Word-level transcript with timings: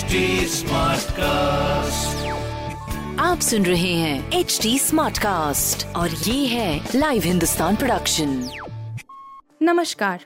HD 0.00 0.62
cast 1.10 2.26
आप 3.20 3.40
सुन 3.40 3.66
रहे 3.66 3.92
हैं 3.94 4.32
एच 4.32 4.58
डी 4.62 4.78
स्मार्ट 4.78 5.18
कास्ट 5.18 5.86
और 5.96 6.10
ये 6.10 6.46
है 6.46 6.88
लाइव 6.94 7.22
हिंदुस्तान 7.22 7.76
प्रोडक्शन 7.76 8.50
नमस्कार 9.62 10.24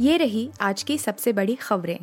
ये 0.00 0.16
रही 0.16 0.50
आज 0.60 0.82
की 0.82 0.98
सबसे 0.98 1.32
बड़ी 1.32 1.54
खबरें। 1.54 1.98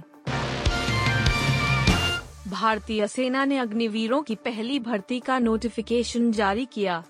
भारतीय 2.47 3.07
सेना 3.07 3.45
ने 3.45 3.57
अग्निवीरों 3.57 4.21
की 4.21 4.35
पहली 4.35 4.79
भर्ती 4.79 5.19
का 5.19 5.39
नोटिफिकेशन 5.39 6.31
जारी 6.31 6.67
किया। 6.73 7.03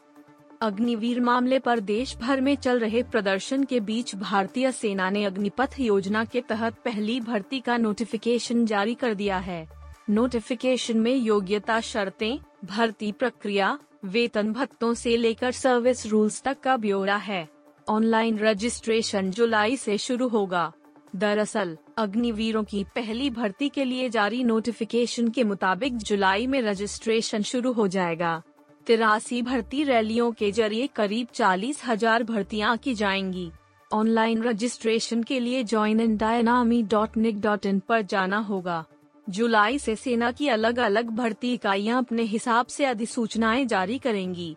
अग्निवीर 0.62 1.20
मामले 1.20 1.60
पर 1.60 1.80
देश 1.80 2.18
भर 2.18 2.42
में 2.42 2.56
चल 2.56 2.80
रहे 2.80 3.04
प्रदर्शन 3.04 3.64
के 3.64 3.80
बीच 3.80 4.16
भारतीय 4.16 4.72
सेना 4.72 5.10
ने 5.10 5.26
अग्निपथ 5.26 5.80
योजना 5.80 6.26
के 6.26 6.42
तहत 6.42 6.74
पहली 6.74 7.20
भर्ती 7.22 7.60
का 7.60 7.78
नोटिफिकेशन 7.78 8.66
जारी 8.66 8.94
कर 8.94 9.14
दिया 9.14 9.38
है। 9.38 9.83
नोटिफिकेशन 10.10 10.98
में 10.98 11.16
योग्यता 11.16 11.82
शर्तें, 11.82 12.40
भर्ती 12.66 13.12
प्रक्रिया, 13.12 13.80
वेतन 14.06 14.54
भत्तों 14.54 14.94
से 14.94 15.18
लेकर 15.18 15.52
सर्विस 15.52 16.06
रूल्स 16.06 16.42
तक 16.42 16.60
का 16.60 16.78
ब्यौरा 16.78 17.16
है। 17.16 17.50
ऑनलाइन 17.90 18.40
रजिस्ट्रेशन 18.40 19.32
जुलाई 19.32 19.78
से 19.78 19.98
शुरू 19.98 20.28
होगा। 20.28 20.74
दरअसल, 21.16 21.78
अग्निवीरों 21.98 22.64
की 22.64 22.84
पहली 22.84 23.30
भर्ती 23.30 23.70
के 23.70 23.84
लिए 23.86 24.10
जारी 24.10 24.44
नोटिफिकेशन 24.44 25.28
के 25.28 25.44
मुताबिक 25.44 25.98
जुलाई 25.98 26.48
में 26.48 26.62
रजिस्ट्रेशन 26.62 27.42
शुरू 27.42 27.72
हो 27.72 27.88
जाएगा। 27.88 28.44
तिरासी 28.88 29.42
भर्ती 29.42 29.84
रैलियों 29.84 30.32
के 30.32 30.52
ज़रिए 30.52 30.88
करीब 30.88 31.28
चालीस 31.34 31.82
हज़ार 31.86 32.24
भर्तियाँ 32.24 32.78
की 32.78 32.94
जाएँगी। 32.94 33.52
ऑनलाइन 33.94 34.44
रजिस्ट्रेशन 34.44 35.24
के 35.24 35.40
लिए 35.40 35.64
join 35.64 36.00
in 36.00 36.18
डायनामी 36.18 36.84
dot 36.84 37.18
Nick 37.18 37.42
dot 37.42 37.66
in 37.66 37.80
पर 37.80 38.02
जाना 38.02 38.38
होगा। 38.38 38.86
जुलाई 39.30 39.80
से 39.80 39.96
सेना 39.96 40.32
की 40.32 40.48
अलग 40.48 40.80
अलग 40.80 41.10
भर्ती 41.10 41.54
इकाइयाँ 41.54 41.98
अपने 41.98 42.24
हिसाब 42.24 42.66
से 42.66 42.86
अधिसूचनाएँ 42.86 43.66
जारी 43.66 43.98
करेंगी। 44.00 44.56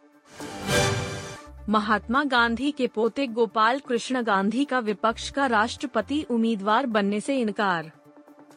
महात्मा 1.69 2.25
गांधी 2.25 2.71
के 2.71 2.87
पोते 2.87 3.27
गोपाल 3.27 3.79
कृष्ण 3.79 4.23
गांधी 4.23 4.65
का 4.65 4.79
विपक्ष 4.79 5.31
का 5.31 5.47
राष्ट्रपति 5.47 6.23
उम्मीदवार 6.31 6.87
बनने 6.87 7.21
से 7.21 7.41
इनकार। 7.41 7.93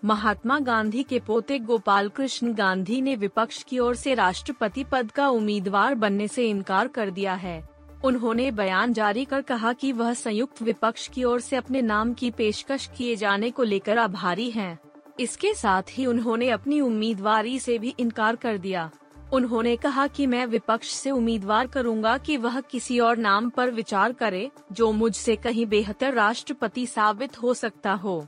महात्मा 0.06 0.60
गांधी 0.60 1.04
के 1.04 1.20
पोते 1.20 1.60
गोपाल 1.60 2.10
कृष्ण 2.10 2.54
गांधी 2.54 3.02
ने 3.02 3.16
विपक्ष 3.16 3.64
की 3.64 3.80
ओर 3.80 3.96
से 3.96 4.14
राष्ट्रपति 4.14 4.84
पद 4.84 5.12
का 5.12 5.30
उम्मीदवार 5.30 5.96
बनने 5.96 6.28
से 6.28 6.50
इनकार 6.50 6.88
कर 6.88 7.10
दिया 7.10 7.34
है। 7.34 7.70
उन्होंने 8.04 8.52
बयान 8.52 8.94
जारी 8.94 9.26
कर 9.26 9.42
कहा 9.42 9.74
कि 9.74 9.92
वह 9.92 10.14
संयुक्त 10.14 10.62
विपक्ष 10.62 11.08
की 11.08 11.24
ओर 11.24 11.40
से 11.40 11.56
अपने 11.56 11.82
नाम 11.82 12.14
की 12.14 12.32
पेशकश 12.32 12.90
किए 12.98 13.16
जाने 13.16 13.52
को 13.52 13.64
लेकर 13.64 13.98
आभारी 13.98 14.50
हैं। 14.50 14.80
इसके 15.20 15.54
साथ 15.54 15.84
ही 15.90 16.06
उन्होंने 16.06 16.50
अपनी 16.50 16.82
उम्मीदवारी 16.82 17.60
से 17.60 17.78
भी 17.78 17.96
इनकार 18.00 18.36
कर 18.36 18.58
दिया। 18.58 18.92
उन्होंने 19.34 19.76
कहा 19.76 20.08
कि 20.08 20.28
मैं 20.28 20.46
विपक्ष 20.46 20.90
से 20.90 21.12
उम्मीदवार 21.12 21.68
करूँगा 21.68 22.18
कि 22.18 22.38
वह 22.38 22.62
किसी 22.62 23.00
और 23.00 23.18
नाम 23.18 23.50
पर 23.50 23.72
विचार 23.72 24.14
करे, 24.14 24.52
जो 24.72 24.92
मुझसे 24.92 25.36
कहीं 25.36 25.66
बेहतर 25.66 26.14
राष्ट्रपति 26.14 26.86
साबित 26.86 27.42
हो 27.42 27.54
सकता 27.54 27.92
हो। 27.92 28.28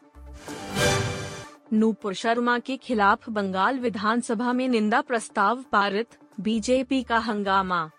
नूपुर 1.74 2.14
शर्मा 2.14 2.60
के 2.60 2.78
खिलाफ 2.78 3.30
बंगाल 3.30 3.80
विधानसभा 3.80 4.54
में 4.54 4.68
निंदा 4.70 5.02
प्रस्ताव 5.02 5.66
पारित, 5.72 6.08
बीजेपी 6.40 7.04
का 7.04 7.18
हंगामा। 7.18 7.90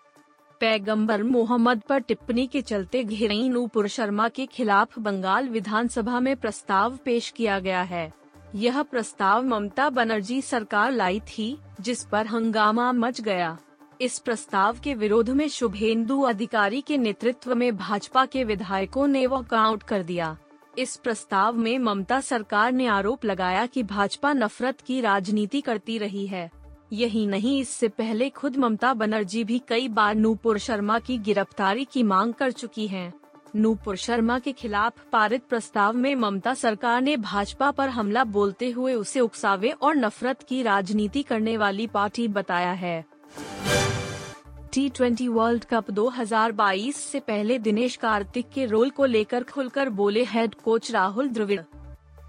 पैगंबर 0.59 1.23
मोहम्मद 1.23 1.81
पर 1.81 1.99
टिप्पणी 1.99 2.47
के 2.47 2.61
चलते 2.61 3.03
घिरई 3.03 3.49
नूपुर 3.49 3.87
शर्मा 3.87 4.29
के 4.29 4.45
खिलाफ 4.45 4.99
बंगाल 4.99 5.49
विधानसभा 5.49 6.19
में 6.19 6.35
प्रस्ताव 6.35 6.99
पेश 7.05 7.29
किया 7.29 7.59
गया 7.59 7.81
है। 7.81 8.22
यह 8.55 8.83
प्रस्ताव 8.83 9.43
ममता 9.43 9.89
बनर्जी 9.89 10.41
सरकार 10.41 10.91
लाई 10.91 11.19
थी, 11.19 11.57
जिस 11.81 12.03
पर 12.03 12.27
हंगामा 12.27 12.91
मच 12.91 13.21
गया। 13.21 13.57
इस 14.01 14.19
प्रस्ताव 14.19 14.77
के 14.83 14.93
विरोध 14.93 15.29
में 15.29 15.47
शुभेंदु 15.49 16.21
अधिकारी 16.21 16.81
के 16.81 16.97
नेतृत्व 16.97 17.55
में 17.55 17.77
भाजपा 17.77 18.25
के 18.25 18.43
विधायकों 18.43 19.07
ने 19.07 19.27
वॉकआउट 19.27 19.83
कर 19.83 20.03
दिया। 20.03 20.37
इस 20.77 20.95
प्रस्ताव 20.95 21.57
में 21.57 21.79
ममता 21.79 22.19
सरकार 22.21 22.71
ने 22.71 22.87
आरोप 22.87 23.25
लगाया 23.25 23.65
कि 23.65 23.83
भाजपा 23.83 24.33
नफरत 24.33 24.81
की 24.81 25.01
राजनीति 25.01 25.61
करती 25.61 25.97
रही 25.97 26.27
है। 26.27 26.51
यही 26.93 27.27
नहीं, 27.27 27.59
इससे 27.61 27.87
पहले 27.87 28.29
खुद 28.29 28.57
ममता 28.57 28.93
बनर्जी 28.93 29.43
भी 29.43 29.61
कई 29.67 29.87
बार 29.87 30.15
नूपुर 30.15 30.57
शर्मा 30.57 30.99
की 30.99 31.17
गिरफ्तारी 31.17 31.85
की 31.85 32.03
मांग 32.03 32.33
कर 32.33 32.51
चुकी 32.51 32.87
हैं। 32.87 33.13
नूपुर 33.55 33.95
शर्मा 33.95 34.39
के 34.39 34.51
खिलाफ 34.51 34.93
पारित 35.11 35.43
प्रस्ताव 35.49 35.93
में 35.93 36.15
ममता 36.15 36.53
सरकार 36.53 37.01
ने 37.01 37.17
भाजपा 37.17 37.71
पर 37.71 37.89
हमला 37.89 38.23
बोलते 38.23 38.69
हुए 38.69 38.93
उसे 38.93 39.19
उकसावे 39.19 39.69
और 39.71 39.95
नफरत 39.95 40.43
की 40.43 40.61
राजनीति 40.63 41.23
करने 41.23 41.57
वाली 41.57 41.87
पार्टी 41.87 42.27
बताया 42.27 42.71
है। 42.71 43.05
टी 44.73 44.89
ट्वेंटी 44.89 45.27
वर्ल्ड 45.27 45.65
कप 45.65 45.91
2022 45.91 46.95
से 46.95 47.19
पहले 47.19 47.59
दिनेश 47.59 47.95
कार्तिक 47.95 48.49
के 48.49 48.65
रोल 48.65 48.89
को 48.89 49.05
लेकर 49.05 49.43
खुलकर 49.43 49.89
बोले 49.89 50.23
head 50.23 50.55
coach 50.55 50.91
Rahul 50.91 51.29
Dravid. 51.29 51.61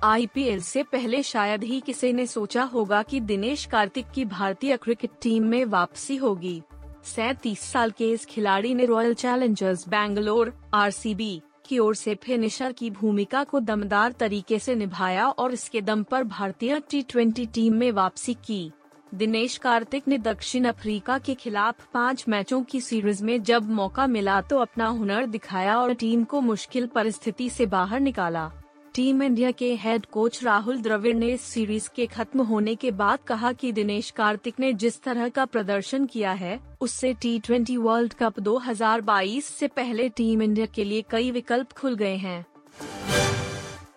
IPL 0.05 0.61
से 0.61 0.83
पहले 0.83 1.23
शायद 1.23 1.65
ही 1.65 1.81
किसी 1.81 2.13
ने 2.13 2.27
सोचा 2.27 2.63
होगा 2.63 3.03
कि 3.03 3.21
दिनेश 3.21 3.65
कार्तिक 3.65 4.07
की 4.15 4.25
भारतीय 4.25 4.77
क्रिकेट 4.77 5.11
टीम 5.23 5.45
में 5.45 5.65
वापसी 5.65 6.17
होगी। 6.17 6.63
सैतीस 7.05 7.61
साल 7.63 7.91
के 7.91 8.11
इस 8.11 8.25
खिलाड़ी 8.27 8.75
ने 8.75 8.85
रॉयल 8.87 9.15
चैलेंजर्स 9.15 9.89
बैंगलोर 9.89 10.53
आरसीबी 10.75 11.43
की 11.67 11.79
ओर 11.79 11.95
से 11.95 12.15
फिनिशर 12.15 12.73
की 12.73 12.91
भूमिका 12.91 13.43
को 13.45 13.61
दमदार 13.61 14.13
तरीके 14.13 14.59
से 14.59 14.75
निभाया 14.75 15.29
और 15.29 15.53
इसके 15.53 15.81
दम 15.81 16.03
पर 16.03 16.25
भारतीय 16.25 16.81
टी 16.91 17.03
ट्वेंटी 17.03 17.47
टीम 17.47 17.75
में 17.75 17.91
वापसी 17.93 18.35
की। 18.47 18.71
दिनेश 19.15 19.57
कार्तिक 19.59 20.09
ने 20.09 20.19
दक्षिण 20.19 20.65
अफ्रीका 20.65 21.19
के 21.19 21.35
खिलाफ 21.35 21.87
पाँच 21.95 22.25
मैचों 22.29 22.63
की 22.63 22.81
सीरीज़ 22.81 23.25
में 23.25 23.43
जब 23.43 23.71
मौका 23.71 24.07
मिला 24.07 24.41
तो 24.41 24.59
अपना 24.59 24.87
हुनर 24.87 25.27
दिखाया 25.27 25.79
और 25.79 25.95
टीम 25.95 26.25
को 26.25 26.41
मुश्किल 26.41 26.87
परिस्थिति 26.87 27.51
से 27.51 27.67
बाहर 27.67 28.01
निकाला। 28.01 28.51
टीम 28.95 29.23
इंडिया 29.23 29.51
के 29.51 29.75
हेड 29.75 30.05
कोच 30.07 30.43
राहुल 30.45 30.81
द्रविड़ 30.81 31.15
ने 31.17 31.29
इस 31.29 31.41
सीरीज़ 31.43 31.89
के 31.97 32.07
खत्म 32.07 32.41
होने 32.41 32.75
के 32.75 32.91
बाद 32.91 33.19
कहा 33.27 33.53
कि 33.53 33.71
दिनेश 33.73 34.11
कार्तिक 34.11 34.61
ने 34.61 34.73
जिस 34.73 35.01
तरह 35.03 35.29
का 35.29 35.45
प्रदर्शन 35.45 36.05
किया 36.07 36.33
है, 36.33 36.61
उससे 36.81 37.13
टी 37.13 37.39
ट्वेंटी 37.39 37.77
वर्ल्ड 37.77 38.15
कप 38.15 38.39
2022 38.41 39.45
से 39.45 39.69
पहले 39.69 40.09
टीम 40.09 40.43
इंडिया 40.43 40.67
के 40.67 40.85
लिए 40.85 41.05
कई 41.11 41.31
विकल्प 41.31 41.73
खुल 41.73 41.95
गए 41.95 42.15
हैं। 42.17 42.45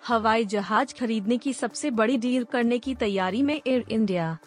हवाई 0.07 0.45
जहाज़ 0.45 0.93
खरीदने 0.99 1.37
की 1.37 1.53
सबसे 1.53 1.91
बड़ी 1.91 2.17
डील 2.17 2.43
करने 2.43 2.79
की 2.79 2.95
तैयारी 2.95 3.41
में 3.41 3.55
एयर 3.55 3.83
इंडिया 3.89 4.37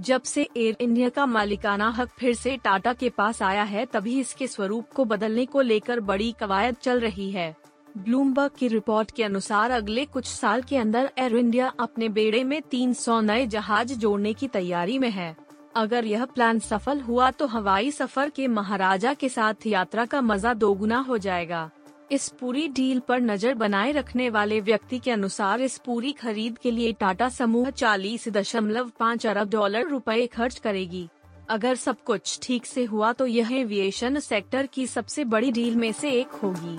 जब 0.00 0.22
से 0.22 0.48
एयर 0.56 0.76
इंडिया 0.80 1.08
का 1.08 1.24
मालिकाना 1.26 1.88
हक 1.88 2.10
फिर 2.18 2.34
से 2.34 2.56
टाटा 2.56 2.92
के 2.92 3.08
पास 3.08 3.42
आया 3.42 3.62
है, 3.62 3.84
तभी 3.86 4.18
इसके 4.20 4.46
स्वरूप 4.46 4.92
को 4.94 5.04
बदलने 5.04 5.46
को 5.46 5.60
लेकर 5.60 6.00
बड़ी 6.00 6.32
कवायद 6.40 6.76
चल 6.82 7.00
रही 7.00 7.30
है। 7.30 7.54
ब्लूमबर्ग 7.98 8.50
की 8.58 8.68
रिपोर्ट 8.68 9.10
के 9.10 9.22
अनुसार 9.24 9.70
अगले 9.70 10.04
कुछ 10.06 10.26
साल 10.26 10.62
के 10.62 10.76
अंदर 10.76 11.10
एयर 11.18 11.36
इंडिया 11.36 11.72
अपने 11.80 12.08
बेड़े 12.08 12.42
में 12.44 12.60
300 12.70 13.20
नए 13.22 13.46
जहाज़ 13.46 13.94
जोड़ने 13.94 14.32
की 14.32 14.48
तैयारी 14.48 14.98
में 14.98 15.10
है। 15.10 15.34
अगर 15.76 16.04
यह 16.04 16.24
प्लान 16.24 16.58
सफल 16.58 17.00
हुआ 17.00 17.30
तो 17.30 17.46
हवाई 17.46 17.90
सफ़र 17.90 18.30
के 18.30 18.46
महाराजा 18.48 19.14
के 19.14 19.28
साथ 19.28 19.66
यात्रा 19.66 20.04
का 20.04 20.20
मज़ा 20.20 20.54
दोगुना 20.54 20.98
हो 21.00 21.18
जाएगा। 21.18 21.70
इस 22.10 22.28
पूरी 22.40 22.66
डील 22.68 23.00
पर 23.00 23.20
नज़र 23.20 23.54
बनाए 23.54 23.92
रखने 23.92 24.30
वाले 24.30 24.60
व्यक्ति 24.60 24.98
के 24.98 25.10
अनुसार 25.10 25.60
इस 25.60 25.78
पूरी 25.78 26.12
खरीद 26.12 26.58
के 26.58 26.70
लिए 26.70 26.92
टाटा 26.92 27.28
समूह 27.28 27.70
चालीस 27.72 28.28
दशमलव 28.28 28.90
पाँच 28.98 29.26
अरब 29.26 29.50
डॉलर 29.50 29.88
रुपए 29.88 30.26
खर्च 30.26 30.58
करेगी। 30.58 31.08
अगर 31.50 31.74
सब 31.74 32.02
कुछ 32.06 32.38
ठीक 32.42 32.66
से 32.66 32.84
हुआ 32.84 33.12
तो 33.12 33.26
यह 33.26 33.52
एविएशन 33.52 34.18
सेक्टर 34.20 34.66
की 34.66 34.86
सबसे 34.86 35.24
बड़ी 35.26 35.52
डील 35.52 35.76
में 35.76 35.92
से 35.92 36.10
एक 36.12 36.40
होगी। 36.42 36.78